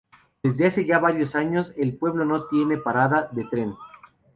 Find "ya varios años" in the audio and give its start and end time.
0.85-1.73